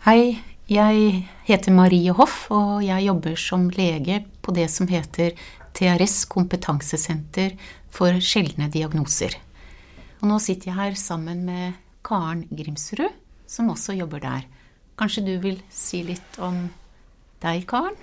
[0.00, 5.34] Hei, jeg heter Marie Hoff, og jeg jobber som lege på det som heter
[5.76, 7.52] TRS kompetansesenter
[7.92, 9.36] for sjeldne diagnoser.
[10.22, 13.12] Og nå sitter jeg her sammen med Karen Grimsrud,
[13.44, 14.48] som også jobber der.
[14.96, 16.70] Kanskje du vil si litt om
[17.44, 18.00] deg, Karen?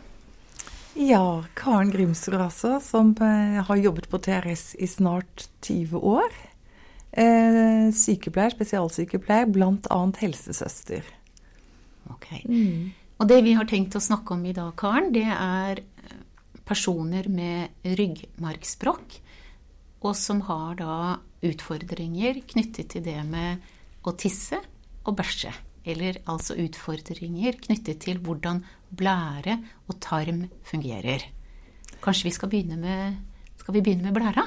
[1.01, 6.41] Ja, Karen Grimsrud altså, som eh, har jobbet på TRS i snart 20 år.
[7.17, 10.03] Eh, sykepleier, spesialsykepleier, bl.a.
[10.21, 11.17] helsesøster.
[12.13, 12.31] Ok.
[12.47, 12.89] Mm.
[13.17, 16.17] Og det vi har tenkt å snakke om i dag, Karen, det er eh,
[16.67, 19.17] personer med ryggmargsbrokk,
[20.05, 20.97] og som har da
[21.45, 23.63] utfordringer knyttet til det med
[24.07, 24.59] å tisse
[25.07, 25.53] og bæsje.
[25.87, 28.59] Eller altså utfordringer knyttet til hvordan
[28.91, 29.55] blære
[29.87, 31.23] og tarm fungerer.
[32.03, 33.19] Kanskje vi skal begynne med,
[33.57, 34.43] skal vi begynne med blæra?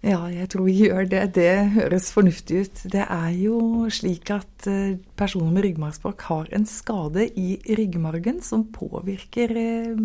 [0.00, 1.24] Ja, jeg tror vi gjør det.
[1.36, 2.80] Det høres fornuftig ut.
[2.94, 3.58] Det er jo
[3.92, 10.00] slik at eh, personer med ryggmargsbrokk har en skade i ryggmargen som påvirker eh,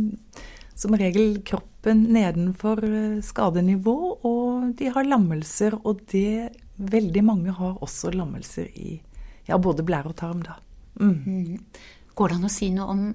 [0.75, 5.79] som regel kroppen nedenfor eh, skadenivå, og de har lammelser.
[5.88, 8.97] Og det veldig mange har også lammelser i
[9.47, 10.59] ja, både blære og tarm, da.
[10.99, 11.21] Mm.
[11.23, 11.59] Mm.
[12.16, 13.05] Går det an å si noe om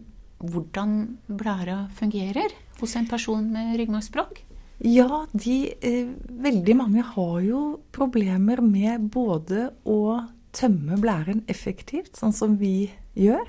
[0.41, 4.47] hvordan blæra fungerer hos en person med ryggmargsbrokk?
[4.81, 6.09] Ja, de, eh,
[6.41, 13.45] veldig mange har jo problemer med både å tømme blæren effektivt, sånn som vi gjør.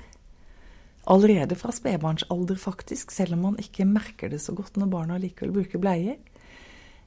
[1.08, 5.54] Allerede fra spedbarnsalder, faktisk, selv om man ikke merker det så godt når barna likevel
[5.56, 6.20] bruker bleier.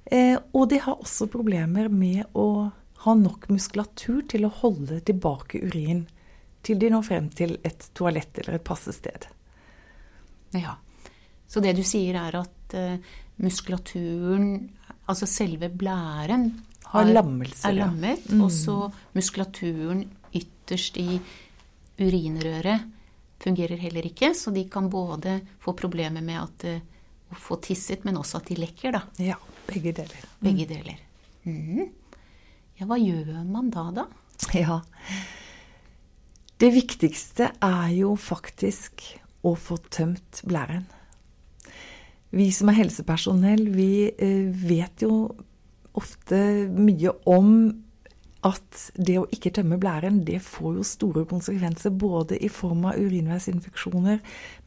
[0.06, 2.72] Eh, og de har også problemer med å
[3.06, 6.08] ha nok muskulatur til å holde tilbake urin
[6.66, 9.30] til de når frem til et toalett eller et passested.
[10.58, 10.80] Ja.
[11.48, 12.98] Så det du sier er at eh,
[13.42, 14.70] muskulaturen,
[15.10, 16.50] altså selve blæren,
[16.86, 18.28] har lammelser, er lammet.
[18.30, 18.36] Ja.
[18.36, 18.44] Mm.
[18.46, 18.76] Og så
[19.18, 20.06] muskulaturen
[20.36, 21.20] ytterst i
[22.00, 22.92] urinrøret
[23.42, 24.34] fungerer heller ikke.
[24.38, 28.52] Så de kan både få problemer med at, uh, å få tisset, men også at
[28.52, 29.04] de lekker, da.
[29.22, 29.40] Ja.
[29.66, 30.28] Begge deler.
[30.40, 30.72] Begge mm.
[30.72, 31.00] deler.
[31.46, 31.88] Mm.
[32.76, 34.06] Ja, hva gjør man da, da?
[34.56, 34.82] Ja.
[36.60, 39.04] Det viktigste er jo faktisk
[39.46, 40.86] å få tømt blæren.
[42.34, 45.28] Vi som er helsepersonell, vi eh, vet jo
[45.96, 46.38] ofte
[46.74, 47.52] mye om
[48.46, 51.94] at det å ikke tømme blæren, det får jo store konsekvenser.
[51.98, 54.20] Både i form av urinveisinfeksjoner,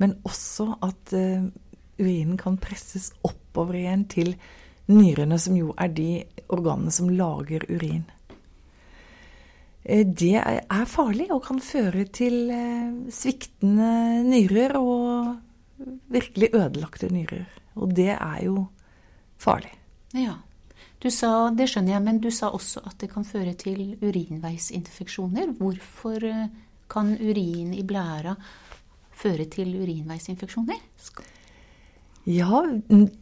[0.02, 1.46] men også at uh,
[2.00, 4.32] urinen kan presses oppover igjen til
[4.90, 6.10] nyrene, som jo er de
[6.50, 8.02] organene som lager urin.
[9.86, 12.50] Uh, det er farlig og kan føre til
[13.14, 15.36] sviktende nyrer og
[16.12, 17.46] virkelig ødelagte nyrer.
[17.78, 18.66] Og det er jo
[19.38, 19.72] farlig.
[20.16, 20.38] Ja.
[20.98, 25.52] Du sa, det skjønner jeg, men du sa også at det kan føre til urinveisinfeksjoner.
[25.60, 26.48] Hvorfor eh,
[26.90, 28.34] kan urin i blæra
[29.14, 30.80] føre til urinveisinfeksjoner?
[32.28, 32.60] Ja,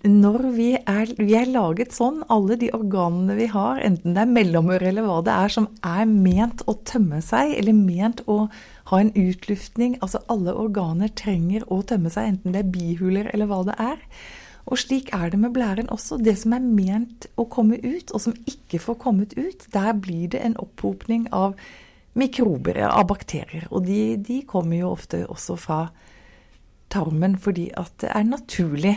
[0.02, 4.32] når vi er, vi er, laget sånn, alle de organene vi har, enten det er
[4.32, 8.46] mellomøre eller hva det er, som er ment å tømme seg, eller ment å
[8.86, 13.50] ha en utluftning Altså alle organer trenger å tømme seg, enten det er bihuler eller
[13.50, 14.02] hva det er.
[14.66, 16.18] Og slik er det med blæren også.
[16.18, 20.30] Det som er ment å komme ut, og som ikke får kommet ut, der blir
[20.34, 21.54] det en opphopning av
[22.18, 23.68] mikrober, av bakterier.
[23.70, 25.80] Og de, de kommer jo ofte også fra
[26.90, 28.96] tarmen fordi at det er naturlig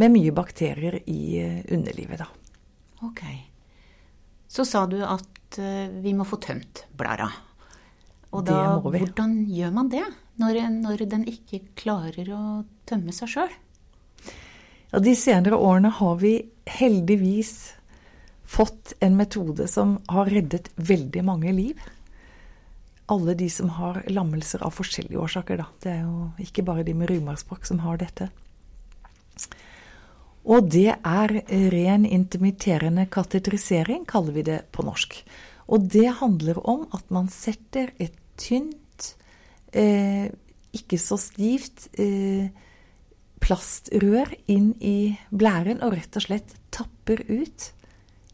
[0.00, 2.28] med mye bakterier i eh, underlivet, da.
[3.06, 3.22] Ok.
[4.48, 7.28] Så sa du at eh, vi må få tømt blæra.
[8.34, 10.04] Og da, hvordan gjør man det
[10.42, 12.42] når, når den ikke klarer å
[12.88, 13.52] tømme seg sjøl?
[14.90, 16.36] Ja, de senere årene har vi
[16.70, 17.54] heldigvis
[18.44, 21.78] fått en metode som har reddet veldig mange liv
[23.06, 25.66] alle de som har lammelser av forskjellige årsaker, da.
[25.82, 28.30] Det er jo ikke bare de med ryggmargsbrokk som har dette.
[30.44, 31.34] Og det er
[31.72, 35.16] ren intimiterende katetrisering, kaller vi det på norsk.
[35.72, 39.14] Og det handler om at man setter et tynt,
[39.72, 40.26] eh,
[40.74, 42.50] ikke så stivt eh,
[43.44, 47.70] plastrør inn i blæren og rett og slett tapper ut,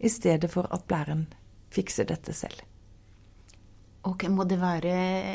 [0.01, 1.27] i stedet for at blæren
[1.75, 2.63] fikser dette selv.
[4.09, 4.95] Ok, Må det være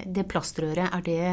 [0.10, 1.28] det plastrøret, er det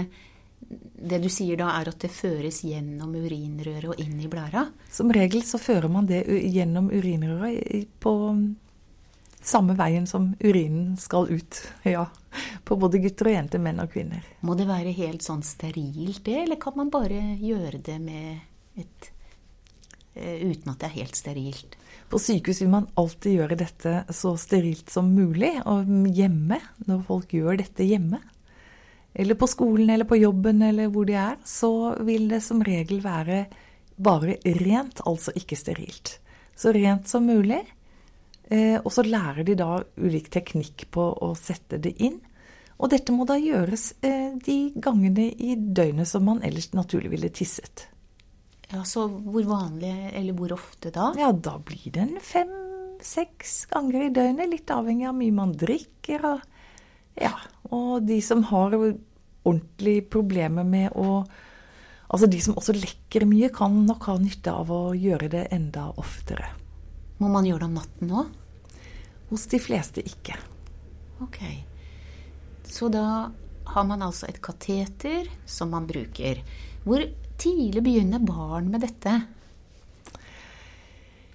[1.03, 4.67] det du sier da, er at det føres gjennom urinrøret og inn i blæra?
[4.93, 8.13] Som regel så fører man det gjennom urinrøret på
[9.43, 11.63] samme veien som urinen skal ut.
[11.89, 12.07] Ja.
[12.65, 14.25] På både gutter og jenter, menn og kvinner.
[14.47, 19.11] Må det være helt sånn sterilt det, eller kan man bare gjøre det med et
[20.15, 21.77] eh, Uten at det er helt sterilt?
[22.13, 27.33] På sykehus vil man alltid gjøre dette så sterilt som mulig, og hjemme, når folk
[27.33, 28.21] gjør dette hjemme.
[29.15, 33.03] eller på skolen eller på jobben eller hvor de er, så vil det som regel
[33.05, 33.47] være
[33.97, 36.19] bare rent, altså ikke sterilt.
[36.57, 37.61] Så rent som mulig.
[38.51, 42.19] Eh, og så lærer de da ulik teknikk på å sette det inn.
[42.83, 47.31] Og dette må da gjøres eh, de gangene i døgnet som man ellers naturlig ville
[47.31, 47.87] tisset.
[48.73, 51.13] Ja, Så hvor vanlig, eller hvor ofte da?
[51.19, 54.51] Ja, da blir det en fem-seks ganger i døgnet.
[54.51, 56.27] Litt avhengig av mye man drikker.
[56.33, 56.43] Og,
[57.21, 57.35] ja,
[57.71, 61.23] og de som har ordentlig problemer med å
[62.13, 65.87] Altså de som også lekker mye, kan nok ha nytte av å gjøre det enda
[65.97, 66.51] oftere.
[67.23, 68.33] Må man gjøre det om natten òg?
[69.31, 70.35] Hos de fleste ikke.
[71.23, 71.39] Ok.
[72.67, 73.31] Så da
[73.73, 76.43] har man altså et kateter som man bruker.
[76.83, 77.05] Hvor
[77.41, 79.21] tidlig begynner barn med dette?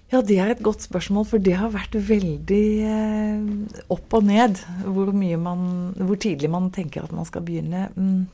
[0.08, 4.56] Ja, det er et godt spørsmål, for det har vært veldig eh, opp og ned
[4.86, 5.66] hvor, man,
[5.98, 7.90] hvor, tidlig man tenker at man skal begynne.
[7.92, 8.24] Mm.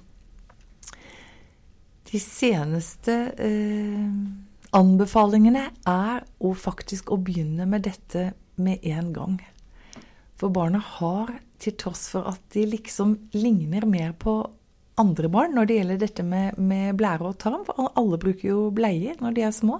[2.12, 4.06] De seneste eh,
[4.74, 9.38] anbefalingene er å faktisk å begynne med dette med en gang.
[10.38, 11.30] For barna har,
[11.62, 14.40] til tross for at de liksom ligner mer på
[15.00, 18.66] andre barn når det gjelder dette med, med blære og tarm, for alle bruker jo
[18.74, 19.78] bleier når de er små,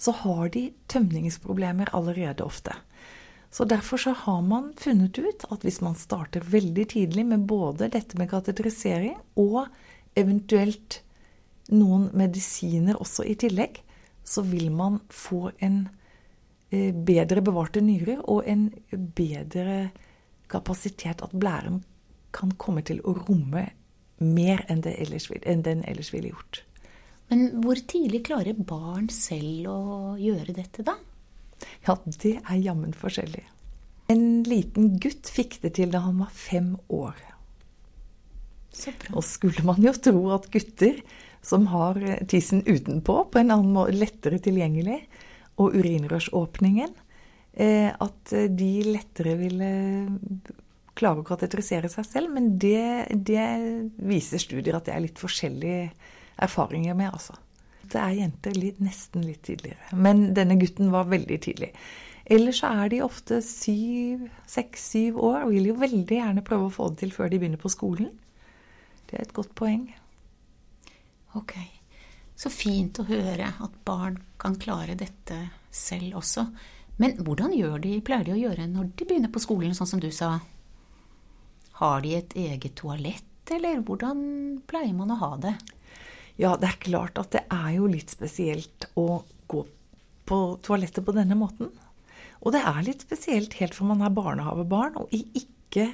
[0.00, 2.74] så har de tømningsproblemer allerede ofte.
[3.52, 7.90] Så Derfor så har man funnet ut at hvis man starter veldig tidlig med både
[7.92, 9.66] dette med kateterisering og
[10.16, 11.02] eventuelt
[11.72, 13.82] noen medisiner også i tillegg,
[14.24, 15.86] så vil man få en
[16.70, 19.90] eh, bedre bevarte nyrer og en bedre
[20.52, 21.82] kapasitet at blæren
[22.32, 23.68] kan komme til å romme
[24.22, 26.62] mer enn, ellers, enn den ellers ville gjort.
[27.32, 29.80] Men hvor tidlig klarer barn selv å
[30.20, 30.98] gjøre dette, da?
[31.86, 33.44] Ja, det er jammen forskjellig.
[34.12, 37.16] En liten gutt fikk det til da han var fem år.
[38.72, 39.14] Så bra.
[39.16, 41.00] Og skulle man jo tro at gutter
[41.42, 41.98] som har
[42.30, 45.00] tissen utenpå, på en annen måte lettere tilgjengelig,
[45.60, 46.92] og urinrørsåpningen,
[47.52, 49.72] eh, at de lettere ville
[50.98, 52.32] klare å kateterisere seg selv.
[52.34, 53.46] Men det, det
[54.00, 55.90] viser studier at det er litt forskjellige
[56.42, 57.36] erfaringer med, altså.
[57.92, 59.92] Det er jenter litt, nesten litt tidligere.
[59.92, 61.72] Men denne gutten var veldig tidlig.
[62.32, 66.72] Ellers så er de ofte syv, seks-syv år og vil jo veldig gjerne prøve å
[66.72, 68.12] få det til før de begynner på skolen.
[69.10, 69.90] Det er et godt poeng.
[71.38, 71.56] Ok.
[72.36, 75.38] Så fint å høre at barn kan klare dette
[75.72, 76.46] selv også.
[77.00, 80.02] Men hvordan gjør de, pleier de å gjøre når de begynner på skolen, sånn som
[80.02, 80.36] du sa?
[81.80, 84.18] Har de et eget toalett, eller hvordan
[84.68, 85.54] pleier man å ha det?
[86.40, 89.64] Ja, det er klart at det er jo litt spesielt å gå
[90.28, 91.72] på toalettet på denne måten.
[92.42, 95.90] Og det er litt spesielt helt fra man er barnehavebarn og ikke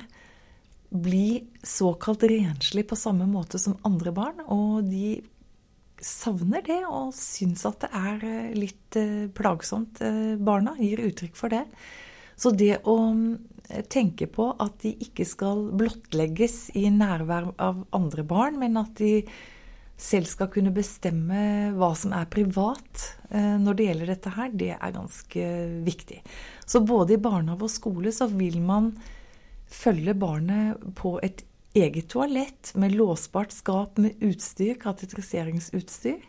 [0.89, 4.41] bli såkalt renslig på samme måte som andre barn.
[4.49, 5.19] Og de
[6.01, 10.01] savner det og syns at det er eh, litt eh, plagsomt.
[10.05, 11.65] Eh, barna gir uttrykk for det.
[12.39, 12.97] Så det å
[13.91, 19.27] tenke på at de ikke skal blottlegges i nærvær av andre barn, men at de
[19.99, 23.03] selv skal kunne bestemme hva som er privat
[23.35, 25.49] når det gjelder dette her, det er ganske
[25.85, 26.21] viktig.
[26.63, 28.93] Så både i barnehage og skole så vil man
[29.69, 31.45] følge barnet på et
[31.79, 36.21] eget toalett med låsbart skap med utstyr, kateteriseringsutstyr.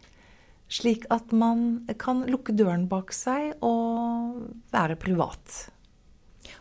[0.70, 4.44] Slik at man kan lukke døren bak seg og
[4.74, 5.70] være privat.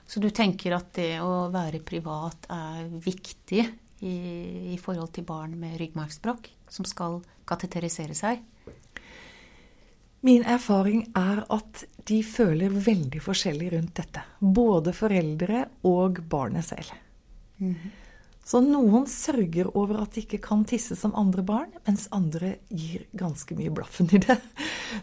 [0.08, 3.66] Så du tenker at det å være privat er viktig
[4.00, 4.14] i,
[4.72, 6.54] i forhold til barn med ryggmargsbrokk?
[6.72, 8.42] som skal kateterisere seg?
[10.26, 14.24] Min erfaring er at de føler veldig forskjellig rundt dette.
[14.40, 16.92] Både foreldre og barnet selv.
[17.58, 17.96] Mm -hmm.
[18.48, 23.02] Så noen sørger over at de ikke kan tisse som andre barn, mens andre gir
[23.12, 24.38] ganske mye blaffen i det.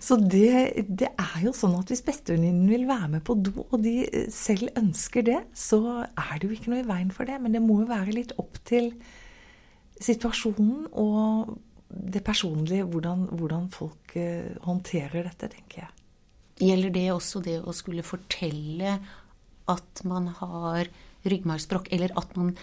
[0.01, 3.83] Så det, det er jo sånn at hvis bestevenninnen vil være med på do, og
[3.83, 7.37] de selv ønsker det, så er det jo ikke noe i veien for det.
[7.43, 8.89] Men det må jo være litt opp til
[10.01, 11.53] situasjonen og
[11.89, 15.91] det personlige, hvordan, hvordan folk uh, håndterer dette, tenker jeg.
[16.65, 18.95] Gjelder det også det å skulle fortelle
[19.71, 20.87] at man har
[21.25, 22.53] ryggmargsbrokk, eller at man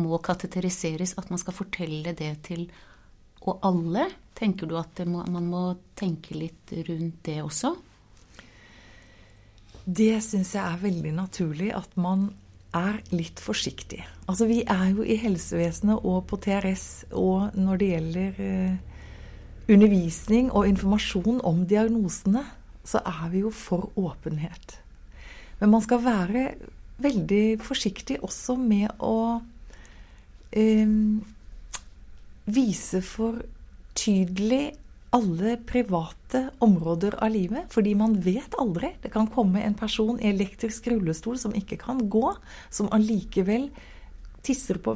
[0.00, 2.68] må kateteriseres, at man skal fortelle det til
[3.40, 4.06] og alle?
[4.36, 5.62] Tenker du at må, man må
[5.98, 7.72] tenke litt rundt det også?
[9.84, 12.28] Det syns jeg er veldig naturlig at man
[12.76, 14.02] er litt forsiktig.
[14.30, 18.76] Altså vi er jo i helsevesenet og på TRS og når det gjelder eh,
[19.70, 22.44] undervisning og informasjon om diagnosene,
[22.86, 24.78] så er vi jo for åpenhet.
[25.60, 26.46] Men man skal være
[27.00, 29.40] veldig forsiktig også med å
[30.52, 30.94] eh,
[32.50, 33.42] vise for
[33.98, 34.70] tydelig
[35.10, 38.92] alle private områder av livet, fordi man vet aldri.
[39.02, 42.28] Det kan komme en person i elektrisk rullestol som ikke kan gå,
[42.70, 43.68] som allikevel
[44.46, 44.94] tisser på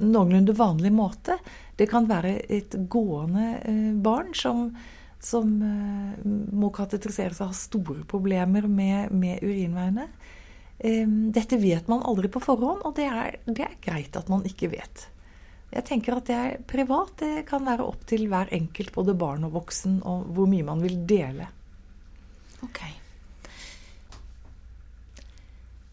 [0.00, 1.38] noenlunde vanlig måte.
[1.76, 4.66] Det kan være et gående eh, barn som,
[5.20, 10.08] som eh, må katetriseres og har store problemer med, med urinveiene.
[10.78, 14.44] Eh, dette vet man aldri på forhånd, og det er, det er greit at man
[14.48, 15.08] ikke vet.
[15.70, 17.12] Jeg tenker at det er privat.
[17.20, 20.82] Det kan være opp til hver enkelt, både barn og voksen, og hvor mye man
[20.82, 21.46] vil dele.
[22.66, 22.80] Ok.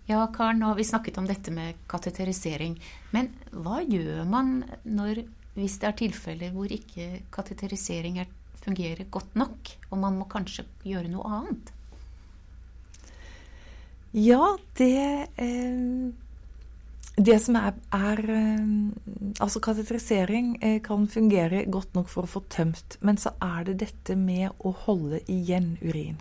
[0.08, 2.78] Ja, Karen, nå har vi snakket om dette med kateterisering.
[3.14, 5.26] Men hva gjør man når,
[5.58, 8.22] hvis det er tilfeller hvor ikke kateterisering
[8.64, 11.74] fungerer godt nok, og man må kanskje gjøre noe annet?
[14.16, 16.16] Ja, det eh
[17.18, 18.68] det som er, er eh,
[19.42, 23.76] Altså, kateterisering eh, kan fungere godt nok for å få tømt, men så er det
[23.84, 26.18] dette med å holde igjen urin.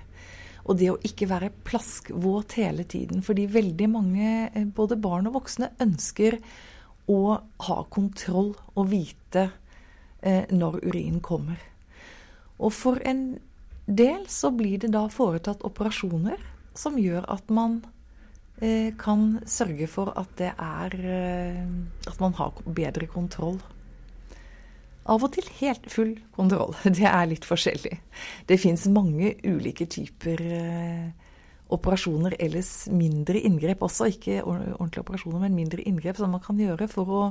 [0.66, 3.22] Og det å ikke være plaskvåt hele tiden.
[3.24, 6.36] Fordi veldig mange, eh, både barn og voksne, ønsker
[7.08, 7.20] å
[7.68, 9.50] ha kontroll og vite
[10.26, 11.60] når urinen kommer.
[12.58, 13.36] Og for en
[13.86, 16.40] del så blir det da foretatt operasjoner
[16.74, 17.84] som gjør at man
[18.96, 21.64] kan sørge for at det er eh,
[22.08, 23.58] At man har bedre kontroll.
[25.06, 26.74] Av og til helt full kontroll.
[26.98, 27.94] Det er litt forskjellig.
[28.48, 31.06] Det fins mange ulike typer eh,
[31.70, 34.08] operasjoner, ellers mindre inngrep også.
[34.10, 37.22] Ikke ordentlige operasjoner, men mindre inngrep som man kan gjøre for å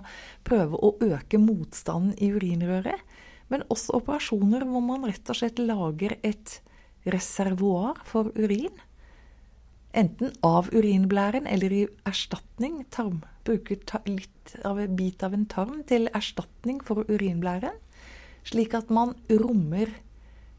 [0.47, 3.01] prøve å øke motstanden i urinrøret.
[3.51, 6.59] Men også operasjoner hvor man rett og slett lager et
[7.05, 8.73] reservoar for urin
[9.95, 12.83] enten av urinblæren eller i erstatning.
[12.91, 13.23] Tarm.
[13.45, 17.77] Bruker ta litt av en bit av en tarm til erstatning for urinblæren.
[18.45, 19.93] Slik at man rommer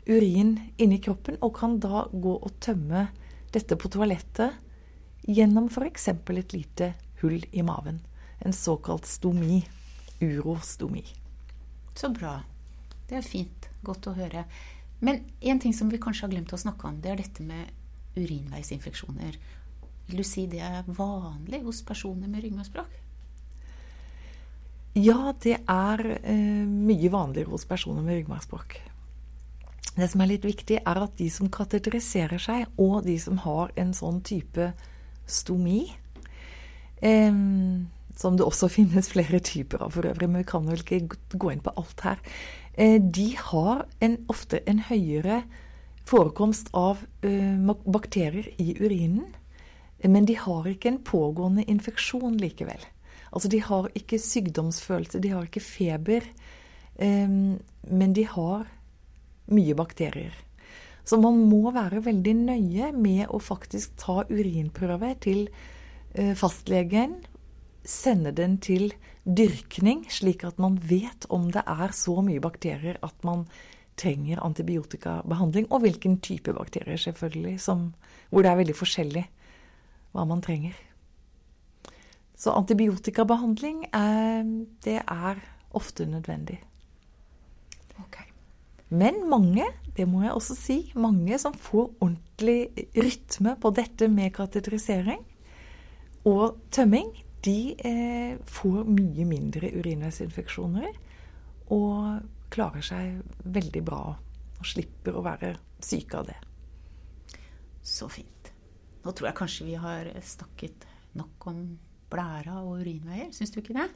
[0.07, 3.09] urin inni kroppen og kan da gå og tømme
[3.55, 4.57] dette på toalettet
[5.27, 6.09] gjennom f.eks.
[6.09, 8.01] et lite hull i maven.
[8.41, 9.65] En såkalt stomi.
[10.21, 11.05] Urostomi.
[11.95, 12.41] Så bra.
[13.09, 13.69] Det er fint.
[13.85, 14.47] Godt å høre.
[15.01, 17.69] Men en ting som vi kanskje har glemt å snakke om, det er dette med
[18.17, 19.39] urinveisinfeksjoner.
[20.07, 23.03] Vil du si det er vanlig hos personer med ryggmargsbrokk?
[24.97, 28.79] Ja, det er eh, mye vanligere hos personer med ryggmargsbrokk.
[29.97, 33.75] Det som er litt viktig, er at de som kateteriserer seg, og de som har
[33.81, 34.71] en sånn type
[35.27, 35.89] stomi
[37.03, 37.35] eh,
[38.17, 41.53] Som det også finnes flere typer av for øvrig, men vi kan vel ikke gå
[41.53, 42.23] inn på alt her.
[42.73, 45.43] Eh, de har en, ofte en høyere
[46.07, 49.35] forekomst av uh, bakterier i urinen.
[50.05, 52.83] Men de har ikke en pågående infeksjon likevel.
[53.33, 56.27] Altså de har ikke sykdomsfølelse, de har ikke feber.
[56.97, 57.57] Um,
[57.91, 58.67] men de har
[59.53, 60.35] mye bakterier.
[61.07, 65.47] Så man må være veldig nøye med å faktisk ta urinprøve til
[66.19, 67.21] uh, fastlegen.
[67.87, 68.91] Sende den til
[69.27, 73.47] dyrkning, slik at man vet om det er så mye bakterier at man
[73.97, 77.93] trenger antibiotikabehandling, og hvilken type bakterier, selvfølgelig, som,
[78.31, 79.25] hvor det er veldig forskjellig
[80.13, 80.77] hva man trenger.
[82.37, 84.45] Så antibiotikabehandling er,
[84.85, 85.41] det er
[85.77, 86.59] ofte nødvendig.
[88.05, 88.29] Okay.
[88.89, 89.65] Men mange,
[89.97, 95.25] det må jeg også si, mange som får ordentlig rytme på dette med kateterisering
[96.27, 97.09] og tømming,
[97.47, 100.89] de eh, får mye mindre urinveisinfeksjoner.
[101.71, 102.19] Og
[102.53, 104.03] klarer seg veldig bra
[104.57, 106.39] og slipper å være syke av det.
[107.87, 108.51] Så fint.
[109.05, 110.87] Nå tror jeg kanskje vi har snakket
[111.17, 111.61] nok om
[112.11, 113.31] blæra og urinveier.
[113.35, 113.89] Syns du ikke det?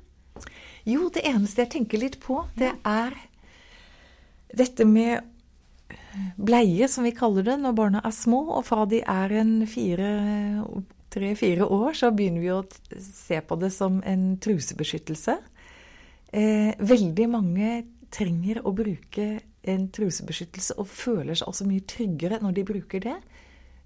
[0.89, 3.17] Jo, det eneste jeg tenker litt på, det er
[4.57, 5.27] dette med
[6.39, 8.45] bleie, som vi kaller det, når barna er små.
[8.59, 9.55] Og fra de er en
[11.11, 12.65] tre-fire år, så begynner vi å
[13.03, 15.37] se på det som en trusebeskyttelse.
[16.31, 17.71] Eh, veldig mange
[18.13, 19.29] trenger å bruke
[19.71, 23.17] en trusebeskyttelse og føler seg også mye tryggere når de bruker det.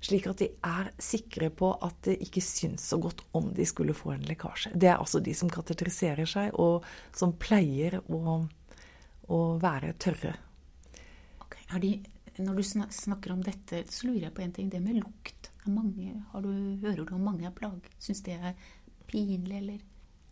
[0.05, 3.97] Slik at de er sikre på at det ikke syns så godt om de skulle
[3.97, 4.75] få en lekkasje.
[4.77, 6.85] Det er altså de som kateteriserer seg, og
[7.17, 8.37] som pleier å,
[9.33, 10.35] å være tørre.
[11.47, 11.65] Okay.
[11.81, 11.95] De,
[12.45, 12.63] når du
[12.93, 14.69] snakker om dette, så lurer jeg på en ting.
[14.69, 15.51] Det med lukt.
[15.65, 16.13] Mange,
[16.45, 16.53] du,
[16.85, 17.89] hører du om mange er plag?
[17.97, 18.53] Syns det er
[19.09, 19.81] pinlig eller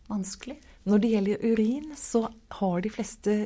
[0.05, 0.59] vanskelig?
[0.85, 2.27] Når det gjelder urin, så
[2.59, 3.37] har de fleste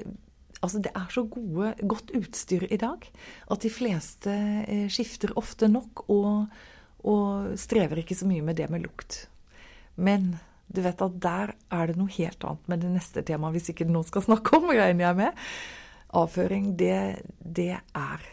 [0.64, 3.06] Altså, det er så gode, godt utstyr i dag
[3.54, 4.34] at de fleste
[4.66, 6.48] eh, skifter ofte nok og,
[7.06, 9.26] og, strever ikke så mye med det med lukt.
[9.96, 10.38] Men
[10.68, 13.86] Du vet at der er det noe helt annet med det neste temaet, hvis ikke
[13.88, 15.46] noen skal snakke om, regner jeg med.
[16.12, 18.26] Avføring, det, det er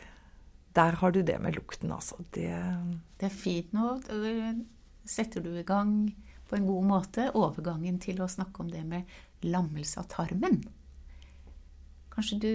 [0.74, 2.16] Der har du det med lukten, altså.
[2.34, 2.50] Det,
[3.20, 4.00] det er fint nå.
[5.06, 6.10] Setter du i gang
[6.48, 9.06] på en god måte overgangen til å snakke om det med
[9.46, 10.64] lammelse av tarmen.
[12.14, 12.52] Kanskje du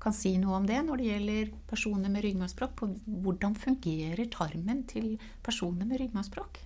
[0.00, 2.82] kan si noe om det når det gjelder personer med ryggmargsbrokk?
[3.04, 6.60] Hvordan fungerer tarmen til personer med ryggmargsbrokk?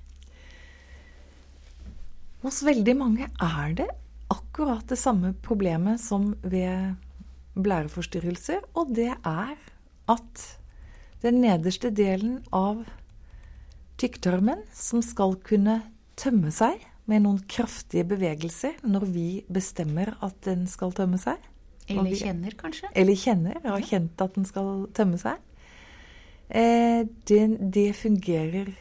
[2.44, 3.88] Hos veldig mange er det
[4.30, 6.94] akkurat det samme problemet som ved
[7.54, 9.56] blæreforstyrrelser, og det er
[10.10, 10.44] at
[11.24, 12.82] den nederste delen av
[14.00, 15.80] tykktarmen, som skal kunne
[16.20, 21.40] tømme seg med noen kraftige bevegelser når vi bestemmer at den skal tømme seg.
[21.88, 22.88] Eller vi, kjenner, kanskje?
[22.94, 25.42] Eller kjenner, har kjent at den skal tømme seg.
[26.48, 27.42] Eh, det,
[27.74, 28.72] det, fungerer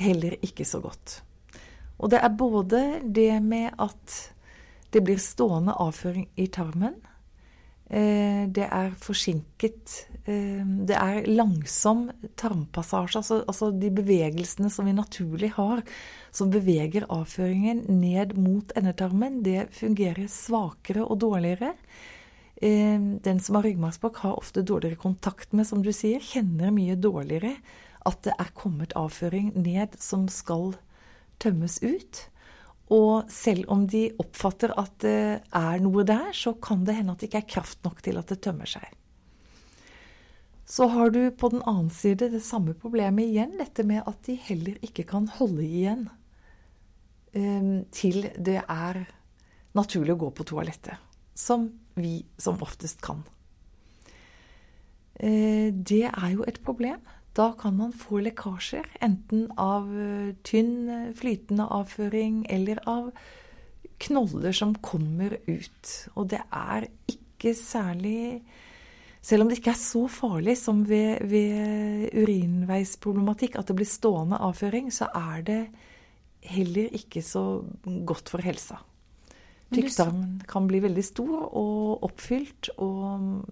[0.00, 1.20] heller ikke så godt.
[1.98, 4.20] Og det er både det med at
[4.92, 6.98] det blir stående avføring i tarmen,
[7.94, 9.90] Eh, det er forsinket
[10.24, 12.06] eh, Det er langsom
[12.40, 13.20] tarmpassasje.
[13.20, 15.82] Altså, altså, de bevegelsene som vi naturlig har,
[16.32, 21.74] som beveger avføringen ned mot endetarmen, det fungerer svakere og dårligere.
[22.64, 26.96] Eh, den som har ryggmargsbrokk, har ofte dårligere kontakt med, som du sier, kjenner mye
[26.96, 27.58] dårligere
[28.08, 30.72] at det er kommet avføring ned som skal
[31.42, 32.24] tømmes ut.
[32.92, 37.20] Og selv om de oppfatter at det er noe der, så kan det hende at
[37.20, 38.84] det ikke er kraft nok til at det tømmer seg.
[40.64, 44.36] Så har du på den annen side det samme problemet igjen, dette med at de
[44.46, 46.06] heller ikke kan holde igjen
[47.36, 49.02] um, til det er
[49.76, 50.96] naturlig å gå på toalettet.
[51.34, 53.22] Som vi som oftest kan.
[55.20, 57.02] Uh, det er jo et problem.
[57.34, 63.08] Da kan man få lekkasjer, enten av eh, tynn, eh, flytende avføring eller av
[64.04, 65.94] knoller som kommer ut.
[66.14, 68.44] Og det er ikke særlig
[69.24, 74.36] Selv om det ikke er så farlig som ved, ved urinveisproblematikk, at det blir stående
[74.36, 75.60] avføring, så er det
[76.44, 77.64] heller ikke så
[78.04, 78.82] godt for helsa.
[79.72, 83.44] Tykktarmen kan bli veldig stor og oppfylt, og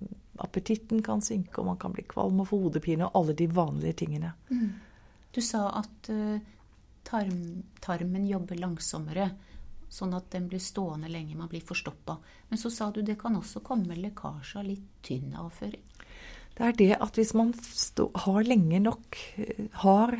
[0.42, 4.02] appetitten kan synke, og man kan bli kvalm og få hodepine og alle de vanlige
[4.04, 4.32] tingene.
[4.50, 4.68] Mm.
[5.32, 6.36] Du sa at uh,
[7.08, 9.30] tarm, tarmen jobber langsommere,
[9.92, 12.16] sånn at den blir stående lenge, man blir forstoppa.
[12.48, 15.84] Men så sa du det kan også komme lekkasje av litt tynn avføring.
[16.52, 20.16] Det er det at hvis man stå, har lenge nok, eh, har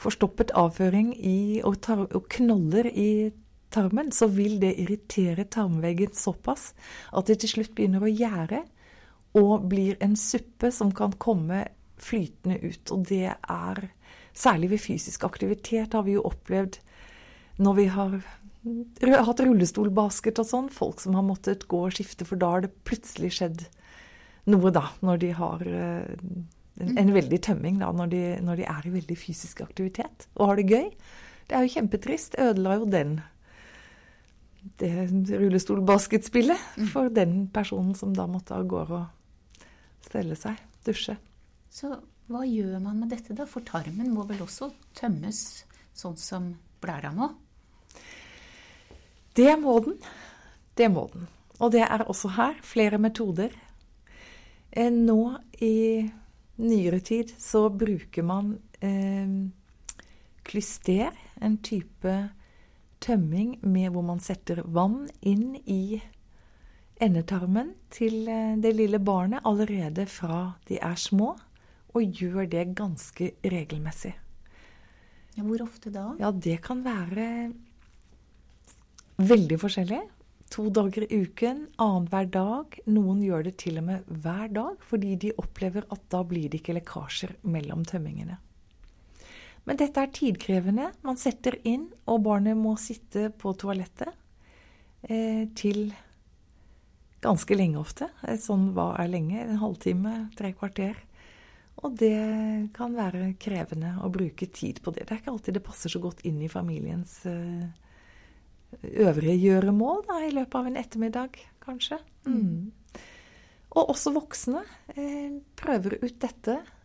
[0.00, 3.45] forstoppet avføring i, og, tar, og knoller i tarmen,
[4.12, 6.72] så vil det irritere tarmveggen såpass
[7.12, 8.62] at det til slutt begynner å gjære
[9.36, 11.66] og blir en suppe som kan komme
[12.00, 12.90] flytende ut.
[12.92, 13.88] Og det er
[14.36, 16.74] Særlig ved fysisk aktivitet har vi jo opplevd
[17.56, 18.18] når vi har
[19.24, 22.72] hatt rullestolbasket og sånn, folk som har måttet gå og skifte, for da har det
[22.84, 23.64] plutselig skjedd
[24.52, 26.04] noe, da, når de har eh,
[26.82, 30.50] en, en veldig tømming, da, når de, når de, er i veldig fysisk aktivitet og
[30.50, 30.90] har det gøy.
[31.48, 32.36] Det er jo kjempetrist.
[32.42, 33.16] Ødela jo den
[34.80, 34.90] det
[35.40, 36.90] rullestolbasketspillet mm.
[36.92, 39.66] for den personen som da måtte av gårde og
[40.06, 41.16] stelle seg, dusje.
[41.70, 41.92] Så
[42.26, 43.46] hva gjør man med dette, da?
[43.46, 45.42] For tarmen må vel også tømmes
[45.96, 46.50] sånn som
[46.82, 47.30] blæra må?
[49.36, 49.98] Det må den.
[50.76, 51.26] Det må den.
[51.60, 53.52] Og det er også her flere metoder.
[54.72, 56.04] Eh, nå i
[56.56, 59.36] nyere tid så bruker man eh,
[60.46, 62.16] klyster, en type
[63.02, 66.00] tømming med hvor man setter vann inn i
[67.02, 71.34] endetarmen til eh, det lille barnet allerede fra de er små,
[71.96, 74.12] og gjør det ganske regelmessig.
[75.36, 76.10] Ja, hvor ofte da?
[76.20, 77.52] Ja, Det kan være
[79.16, 80.02] veldig forskjellig.
[80.52, 82.76] To dager i uken, annenhver dag.
[82.86, 86.60] Noen gjør det til og med hver dag, fordi de opplever at da blir det
[86.62, 88.38] ikke lekkasjer mellom tømmingene.
[89.66, 90.90] Men dette er tidkrevende.
[91.06, 94.12] Man setter inn, og barnet må sitte på toalettet
[95.08, 95.90] eh, til
[97.24, 98.08] ganske lenge ofte.
[98.42, 99.40] Sånn hva er lenge?
[99.42, 100.98] En halvtime, tre kvarter.
[101.84, 105.04] Og det kan være krevende å bruke tid på det.
[105.04, 107.66] Det er ikke alltid det passer så godt inn i familiens eh,
[109.04, 112.00] øvrige gjøremål da, i løpet av en ettermiddag, kanskje.
[112.30, 112.72] Mm.
[113.76, 114.62] Og også voksne
[114.94, 116.75] eh, prøver ut dette, eh,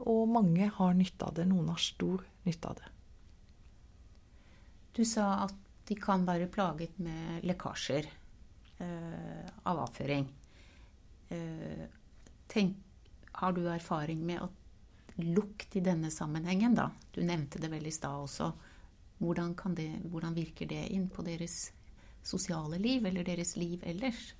[0.00, 1.46] og mange har nytte av det.
[1.50, 2.90] Noen har stor nytte av det.
[4.94, 5.54] Du sa at
[5.88, 8.08] de kan være plaget med lekkasjer.
[8.78, 10.28] Eh, av avføring.
[11.28, 11.84] Eh,
[12.46, 12.76] tenk,
[13.32, 16.88] har du erfaring med at lukt i denne sammenhengen, da?
[17.14, 18.52] Du nevnte det vel i stad også.
[19.18, 21.72] hvordan, det, hvordan virker det inn på deres
[22.22, 24.34] sosiale liv, eller deres liv ellers?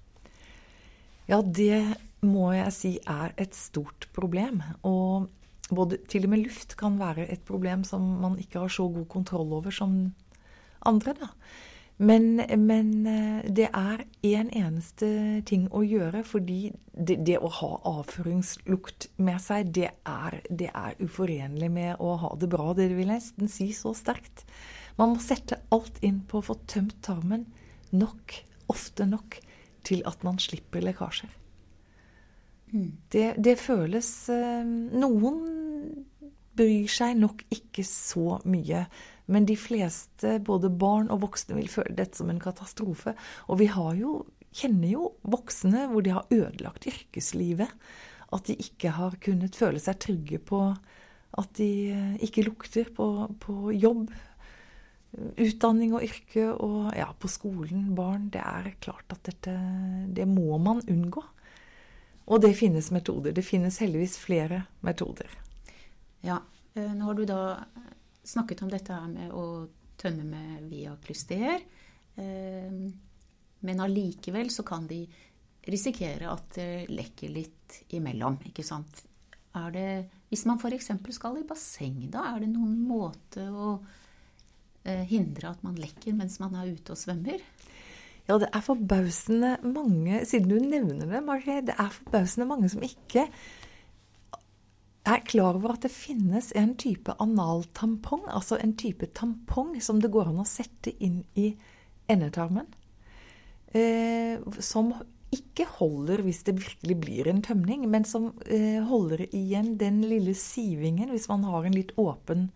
[1.30, 4.62] Ja, det må jeg si er et stort problem.
[4.82, 5.28] Og
[5.70, 9.06] både, til og med luft kan være et problem som man ikke har så god
[9.12, 10.14] kontroll over som
[10.84, 11.30] andre, da.
[11.96, 15.08] Men, men eh, det er én en eneste
[15.46, 20.98] ting å gjøre, fordi det, det, å ha avføringslukt med seg, det er, det er
[20.98, 22.72] uforenlig med å ha det bra.
[22.74, 24.42] Det vil jeg nesten si så sterkt.
[24.98, 27.46] Man må sette alt inn på å få tømt tarmen
[27.94, 28.40] nok,
[28.74, 29.38] ofte nok,
[29.86, 31.32] til at man slipper lekkasjer.
[32.74, 32.90] Mm.
[33.12, 35.42] Det, det, føles eh, Noen
[36.58, 38.84] bryr seg nok ikke så mye.
[39.30, 43.14] Men de fleste, både barn og voksne, vil føle dette som en katastrofe.
[43.48, 44.18] Og vi jo,
[44.54, 47.72] kjenner jo voksne hvor de har ødelagt yrkeslivet.
[48.34, 50.66] At de ikke har kunnet føle seg trygge på
[51.34, 53.08] at de eh, ikke lukter på,
[53.42, 54.12] på jobb
[55.14, 58.28] utdanning og yrke og ja, på skolen, barn.
[58.34, 59.54] Det er klart at dette
[60.14, 61.22] Det må man unngå.
[62.24, 63.34] Og det finnes metoder.
[63.36, 65.28] Det finnes heldigvis flere metoder.
[66.24, 66.40] Ja.
[66.74, 67.40] Eh, nå har du da
[68.24, 69.66] snakket om dette med å
[70.00, 71.60] tømme med via klyster.
[72.16, 72.78] Eh,
[73.64, 75.04] men allikevel så kan de
[75.68, 79.04] risikere at det lekker litt imellom, ikke sant.
[79.72, 79.88] Det,
[80.28, 80.90] hvis man f.eks.
[81.14, 83.76] skal i basseng, da, er det noen måte å
[84.84, 87.40] hindre at man lekker mens man er ute og svømmer?
[88.28, 92.84] Ja, det er forbausende mange, siden du nevner det, Marie, det er forbausende mange som
[92.84, 93.26] ikke
[95.04, 100.12] er klar over at det finnes en type analtampong, altså en type tampong som det
[100.12, 101.50] går an å sette inn i
[102.08, 102.70] endetarmen.
[103.74, 104.94] Eh, som
[105.34, 110.32] ikke holder hvis det virkelig blir en tømning, men som eh, holder igjen den lille
[110.38, 112.48] sivingen hvis man har en litt åpen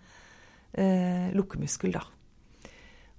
[0.72, 2.06] eh, lukkemuskel, da.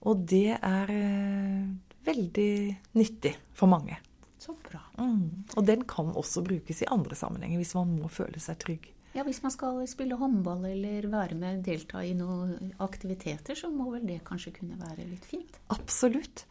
[0.08, 1.66] Og det er eh,
[2.08, 2.54] veldig
[2.96, 3.98] nyttig for mange.
[4.40, 4.82] Så bra.
[5.00, 5.50] Mm.
[5.58, 8.88] Og den kan også brukes i andre sammenhenger hvis man må føle seg trygg.
[9.18, 13.90] Ja, Hvis man skal spille håndball eller være med, delta i noen aktiviteter, så må
[13.90, 15.58] vel det kanskje kunne være litt fint?
[15.74, 16.46] Absolutt.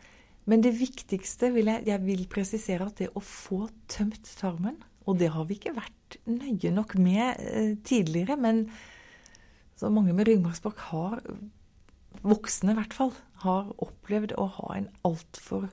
[0.50, 5.20] Men det viktigste vil jeg, jeg vil presisere at det å få tømt tarmen Og
[5.20, 8.66] det har vi ikke vært nøye nok med eh, tidligere, men
[9.78, 11.22] så mange med ryggmargsbrokk har
[12.22, 13.12] voksne i hvert fall,
[13.44, 15.68] har opplevd å ha en altfor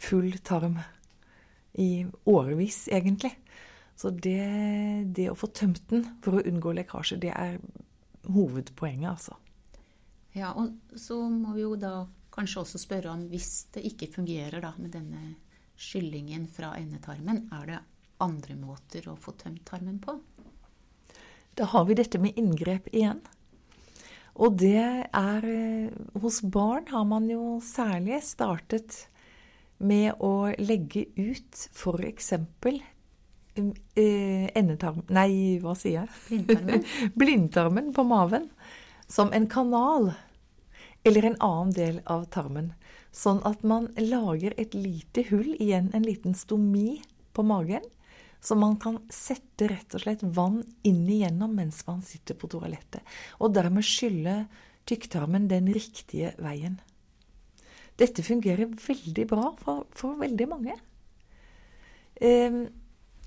[0.00, 0.80] full tarm.
[1.78, 3.30] I årevis, egentlig.
[3.94, 4.40] Så det,
[5.14, 7.60] det, å få tømt den for å unngå lekkasje, det er
[8.26, 9.36] hovedpoenget, altså.
[10.34, 14.62] Ja, og så må vi jo da kanskje også spørre om hvis det ikke fungerer
[14.62, 15.34] da med denne
[15.80, 17.80] skyllingen fra endetarmen, er det
[18.24, 20.16] andre måter å få tømt tarmen på?
[21.58, 23.20] Da har vi dette med inngrep igjen.
[24.40, 29.04] Og det er eh, Hos barn har man jo særlig startet
[29.80, 32.32] med å legge ut f.eks.
[33.56, 35.02] Eh, endetarm...
[35.12, 36.10] Nei, hva sier jeg?
[36.28, 36.84] Blindtarmen.
[37.20, 38.48] Blindtarmen på maven.
[39.08, 40.12] Som en kanal.
[41.04, 42.74] Eller en annen del av tarmen.
[43.12, 47.00] Sånn at man lager et lite hull, igjen en liten stomi
[47.36, 47.84] på magen
[48.40, 53.04] så man kan sette rett og slett vann inn igjennom mens man sitter på toalettet.
[53.40, 54.44] Og dermed skylle
[54.88, 56.78] tykktarmen den riktige veien.
[58.00, 60.76] Dette fungerer veldig bra for, for veldig mange.
[62.20, 62.64] Um,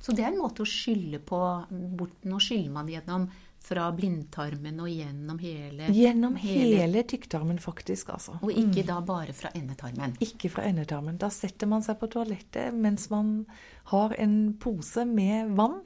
[0.03, 1.37] så det er en måte å skylle på
[1.71, 3.29] Nå skyller man gjennom
[3.63, 8.09] fra blindtarmen og gjennom hele Gjennom hele, hele tykktarmen, faktisk.
[8.11, 8.35] altså.
[8.41, 8.87] Og ikke mm.
[8.89, 10.17] da bare fra endetarmen?
[10.23, 11.17] Ikke fra endetarmen.
[11.21, 13.45] Da setter man seg på toalettet mens man
[13.93, 15.79] har en pose med vann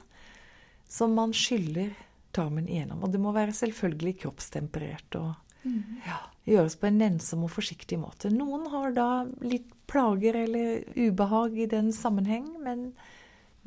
[0.88, 1.92] som man skyller
[2.34, 3.04] tarmen igjennom.
[3.04, 5.30] Og det må være selvfølgelig kroppstemperert og
[5.62, 6.02] mm.
[6.08, 6.18] ja,
[6.50, 8.32] gjøres på en nennsom og forsiktig måte.
[8.34, 9.08] Noen har da
[9.44, 12.90] litt plager eller ubehag i den sammenheng, men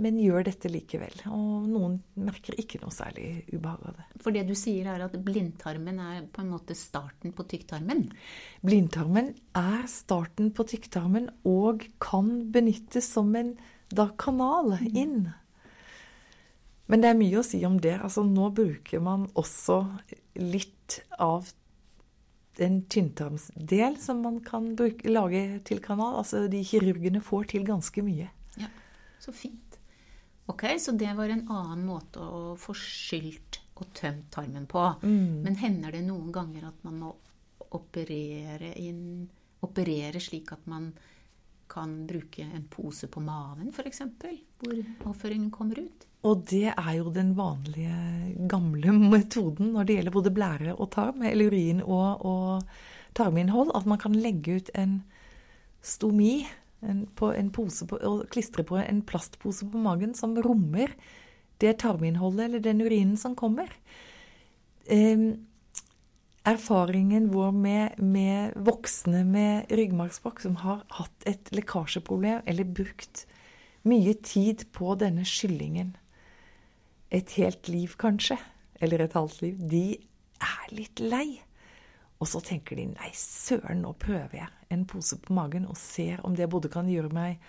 [0.02, 1.14] men gjør dette likevel.
[1.30, 4.06] Og noen merker ikke noe særlig ubehag av det.
[4.24, 8.08] For det du sier er at blindtarmen er på en måte starten på tykktarmen?
[8.66, 13.54] Blindtarmen er starten på tykktarmen og kan benyttes som en
[13.92, 14.90] da, kanal mm.
[14.96, 15.18] inn.
[16.92, 17.98] Men det er mye å si om det.
[18.04, 19.84] Altså, nå bruker man også
[20.40, 21.52] litt av
[22.62, 26.18] en tynntarmsdel som man kan bruke, lage til kanal.
[26.20, 28.28] Altså de kirurgene får til ganske mye.
[28.60, 28.68] Ja,
[29.24, 29.71] så fint.
[30.50, 34.84] Ok, Så det var en annen måte å få skylt og tømt tarmen på.
[35.04, 35.42] Mm.
[35.46, 37.16] Men hender det noen ganger at man må
[37.72, 39.30] operere, inn,
[39.64, 40.92] operere slik at man
[41.72, 44.02] kan bruke en pose på maven, f.eks.,
[44.60, 46.08] hvor avføringen kommer ut?
[46.28, 47.96] Og det er jo den vanlige,
[48.52, 53.88] gamle metoden når det gjelder både blære og tarm, eller urin og, og tarminnhold at
[53.90, 55.00] man kan legge ut en
[55.82, 56.44] stomi
[56.82, 60.94] en, på en pose på, og klistre på en plastpose på magen som rommer
[61.62, 63.70] det tarminnholdet eller den urinen som kommer.
[64.90, 65.32] Eh,
[66.46, 73.28] erfaringen vår med, med, voksne med ryggmargsbrokk som har hatt et lekkasjeproblem eller brukt
[73.86, 75.96] mye tid på denne skyllingen,
[77.12, 78.38] et helt liv kanskje,
[78.82, 79.86] eller et halvt liv, de
[80.42, 81.42] er litt lei.
[82.22, 86.22] Og så tenker de nei, søren, nå prøver jeg en pose på magen og ser
[86.28, 87.42] om det både kan gjøre meg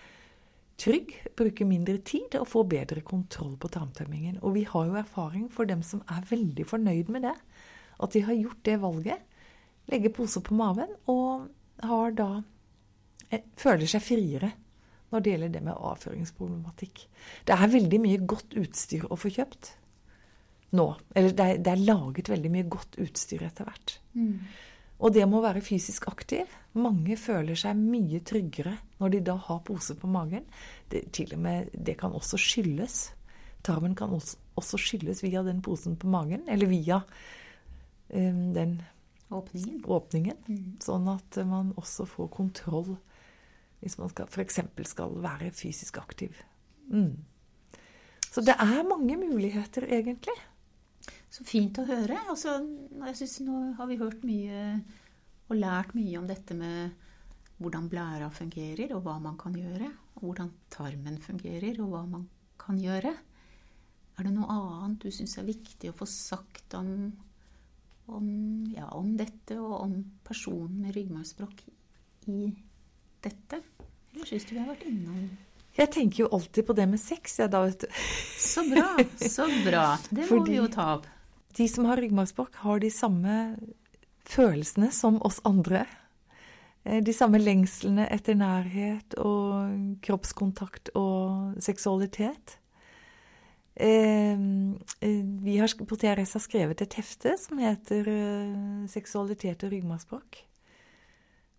[0.81, 4.39] trygg, bruke mindre tid og få bedre kontroll på tarmtømmingen.
[4.41, 7.35] Og vi har jo erfaring for dem som er veldig fornøyd med det,
[8.01, 9.21] at de har gjort det valget.
[9.91, 11.47] Legge pose på maven og
[11.83, 12.29] har da
[13.29, 14.53] eh, føler seg friere
[15.13, 17.05] når det gjelder det med avføringsproblematikk.
[17.45, 19.75] Det er veldig mye godt utstyr å få kjøpt
[20.73, 20.85] nå.
[21.15, 23.97] Eller det er, det er laget veldig mye godt utstyr etter hvert.
[24.17, 24.37] Mm.
[25.03, 26.49] Og det må være fysisk aktiv.
[26.79, 30.45] Mange føler seg mye tryggere når de da har pose på magen.
[30.89, 33.11] Det, til og med, det kan også skyldes.
[33.65, 37.01] Tarmen kan også, også skyldes via den posen på magen, eller via
[38.09, 38.77] um, den
[39.33, 39.83] åpningen.
[39.83, 40.63] åpningen mm.
[40.83, 42.95] Sånn at man også får kontroll
[43.83, 44.61] hvis man f.eks.
[44.87, 46.37] skal være fysisk aktiv.
[46.87, 47.17] Mm.
[48.31, 50.37] Så det er mange muligheter, egentlig.
[51.33, 52.19] Så fint å høre.
[52.29, 52.59] Altså,
[53.07, 54.59] jeg synes Nå har vi hørt mye
[55.49, 56.93] og lært mye om dette med
[57.61, 59.89] hvordan blæra fungerer, og hva man kan gjøre.
[60.17, 62.27] Og hvordan tarmen fungerer, og hva man
[62.61, 63.13] kan gjøre.
[64.13, 66.91] Er det noe annet du syns er viktig å få sagt om,
[68.13, 68.27] om,
[68.73, 71.65] ja, om dette, og om personen med ryggmargsbrokk
[72.29, 72.51] i
[73.25, 73.63] dette?
[74.13, 75.25] Eller syns du vi har vært innom
[75.73, 78.03] Jeg tenker jo alltid på det med sex, jeg, da, vet du.
[78.37, 78.85] Så bra.
[79.17, 79.87] Så bra.
[80.11, 81.09] Det må Fordi vi jo ta opp.
[81.57, 83.33] De som har ryggmargsbrokk, har de samme
[84.25, 85.85] følelsene som oss andre.
[86.83, 92.57] Eh, de samme lengslene etter nærhet og kroppskontakt og seksualitet.
[93.75, 98.09] Eh, eh, vi har, på TRS har skrevet et hefte som heter
[98.87, 100.43] 'Seksualitet og ryggmargsbrokk'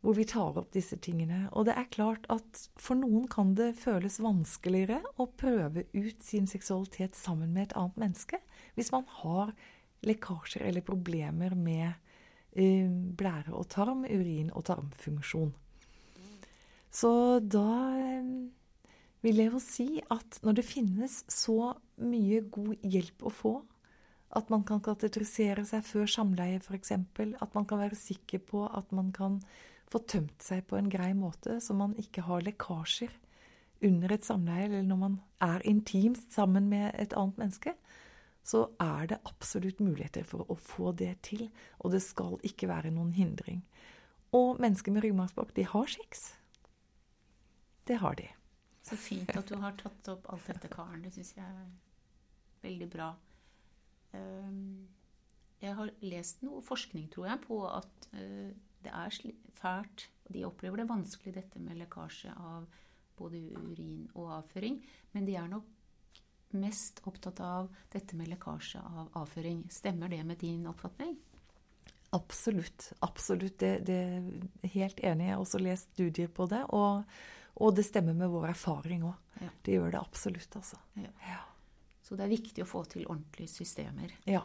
[0.05, 1.49] hvor vi tar opp disse tingene.
[1.57, 6.47] Og det er klart at for noen kan det føles vanskeligere å prøve ut sin
[6.47, 8.41] seksualitet sammen med et annet menneske
[8.77, 9.55] hvis man har
[10.09, 15.53] lekkasjer eller problemer med uh, blære og tarm, urin- og tarmfunksjon.
[16.95, 17.69] Så da
[18.21, 18.51] um,
[19.25, 23.55] vil jeg jo si at når det finnes så mye god hjelp å få,
[24.35, 28.91] at man kan katetrisere seg før samleie f.eks., at man kan være sikker på at
[28.95, 29.39] man kan
[29.91, 33.13] få tømt seg på en grei måte, så man ikke har lekkasjer
[33.85, 37.75] under et samleie, eller når man er intimt sammen med et annet menneske,
[38.45, 41.47] så er det absolutt muligheter for å få det til.
[41.81, 43.63] Og det skal ikke være noen hindring.
[44.37, 46.27] Og mennesker med ryggmargsbrokk, de har sex.
[47.89, 48.29] Det har de.
[48.85, 51.05] Så fint at du har tatt opp alt dette, Karen.
[51.05, 51.71] Det syns jeg er
[52.65, 53.09] veldig bra.
[54.17, 54.89] Ehm,
[55.63, 58.53] jeg har lest noe forskning, tror jeg, på at eh,
[58.85, 59.21] det er
[59.57, 62.67] fælt, de opplever det vanskelig, dette med lekkasje av
[63.17, 64.83] både urin og avføring.
[65.13, 65.71] Men de er nok
[66.59, 69.65] mest opptatt av dette med lekkasje av avføring.
[69.73, 71.17] Stemmer det med din oppfatning?
[72.15, 72.93] Absolutt.
[73.03, 73.59] Absolutt.
[73.59, 75.29] Det, det er helt enig.
[75.29, 76.63] Jeg har også lest studier på det.
[76.77, 77.03] Og,
[77.59, 79.17] og det stemmer med vår erfaring òg.
[79.43, 79.51] Ja.
[79.67, 80.79] Det gjør det absolutt, altså.
[81.01, 81.11] Ja.
[81.27, 81.41] Ja.
[82.05, 84.13] Så det er viktig å få til ordentlige systemer.
[84.29, 84.45] Ja.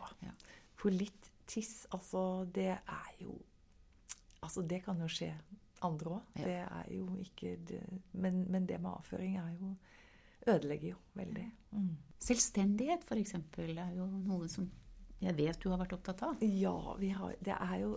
[0.80, 3.38] For litt tiss, altså, det er jo
[4.40, 5.34] Altså, det kan jo skje
[5.84, 6.28] andre òg.
[6.40, 7.82] Det er jo ikke det,
[8.16, 9.74] men, men det med avføring er jo
[10.48, 11.48] ødelegger jo veldig.
[11.72, 11.96] Mm.
[12.20, 13.36] Selvstendighet f.eks.
[13.58, 14.70] er jo noe som
[15.20, 16.44] jeg vet du har vært opptatt av?
[16.44, 17.96] Ja, har, det er jo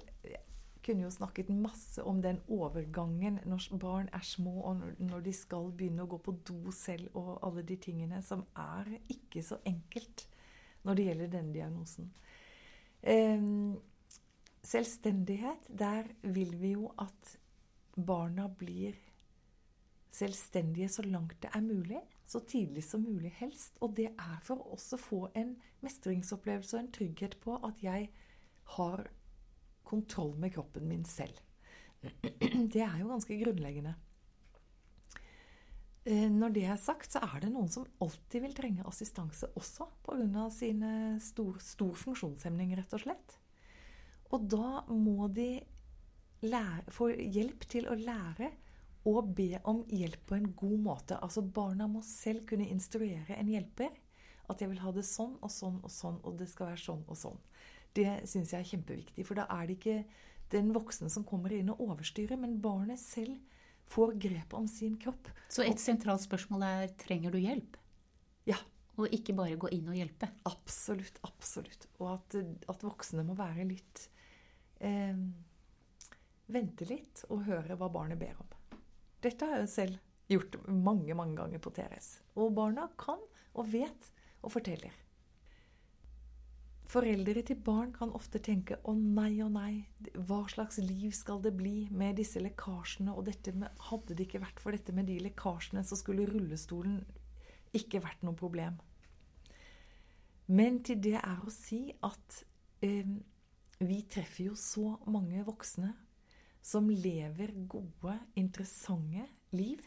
[0.83, 5.71] kunne jo snakket masse om den overgangen når barn er små, og når de skal
[5.71, 10.27] begynne å gå på do selv, og alle de tingene som er ikke så enkelt
[10.83, 12.11] når det gjelder denne diagnosen.
[13.03, 13.79] Um,
[14.67, 17.37] selvstendighet, der vil vi jo at
[17.95, 18.99] barna blir
[20.13, 22.03] selvstendige så langt det er mulig
[22.33, 23.79] så tidlig som mulig helst.
[23.85, 28.09] Og det er for å få en mestringsopplevelse og en trygghet på at jeg
[28.77, 29.05] har
[29.89, 31.37] kontroll med kroppen min selv.
[32.73, 33.93] Det er jo ganske grunnleggende.
[36.05, 39.87] Eh, når det er sagt, så er det noen som alltid vil trenge assistanse også
[40.03, 40.49] pga.
[40.51, 43.37] sine stor, stor funksjonshemning, rett og slett.
[44.35, 45.61] Og da må de
[46.43, 48.51] lære, få hjelp til å lære
[49.09, 51.19] og be om hjelp på en god måte.
[51.19, 53.91] Altså Barna må selv kunne instruere en hjelper.
[54.51, 57.03] At jeg vil ha det sånn og sånn og sånn, og det skal være sånn
[57.07, 57.39] og sånn.
[57.97, 59.25] Det syns jeg er kjempeviktig.
[59.27, 59.99] For da er det ikke
[60.53, 63.39] den voksne som kommer inn og overstyrer, men barnet selv
[63.93, 65.31] får grep om sin kropp.
[65.53, 67.79] Så et sentralt spørsmål er trenger du hjelp?
[68.49, 68.59] Ja.
[69.01, 70.29] Og ikke bare gå inn og hjelpe?
[70.49, 71.17] Absolutt.
[71.25, 71.89] Absolutt.
[71.99, 72.37] Og at,
[72.69, 74.07] at voksne må være litt
[74.85, 75.17] eh,
[76.53, 78.51] Vente litt og høre hva barnet ber om.
[79.23, 80.01] Dette har jeg selv
[80.33, 82.17] gjort mange, mange ganger på TRS.
[82.39, 83.21] Og barna kan
[83.53, 84.11] og vet
[84.43, 84.95] og forteller.
[86.93, 91.55] Foreldre til barn kan ofte tenke 'å nei, å nei', hva slags liv skal det
[91.57, 93.15] bli med disse lekkasjene?
[93.17, 97.01] Og med, hadde det ikke vært for dette med de lekkasjene, så skulle rullestolen
[97.73, 98.77] ikke vært noe problem.
[100.49, 102.45] Men til det er å si at
[102.83, 103.07] eh,
[103.81, 105.95] vi treffer jo så mange voksne
[106.63, 109.83] som lever gode, interessante liv.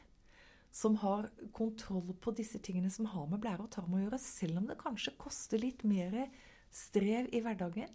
[0.75, 4.59] Som har kontroll på disse tingene som har med blære og tarm å gjøre, selv
[4.59, 6.25] om det kanskje koster litt mer
[6.75, 7.93] strev i hverdagen.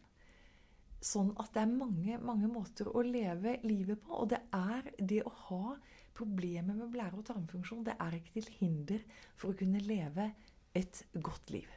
[1.00, 4.16] Sånn at det er mange, mange måter å leve livet på.
[4.22, 5.76] Og det er det å ha
[6.16, 9.04] problemer med blære- og tarmfunksjon, det er ikke til hinder
[9.36, 10.30] for å kunne leve
[10.76, 11.68] et godt liv.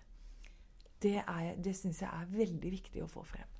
[1.03, 3.52] Det, er, det syns jeg er veldig viktig å få frem.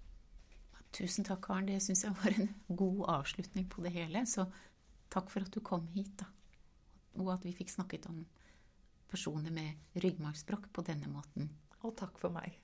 [0.94, 1.66] Tusen takk, Karen.
[1.70, 4.26] Det syns jeg var en god avslutning på det hele.
[4.30, 4.46] Så
[5.14, 6.30] takk for at du kom hit, da.
[7.22, 8.24] Og at vi fikk snakket om
[9.10, 11.50] personer med ryggmargsbrokk på denne måten.
[11.82, 12.58] Og takk for meg.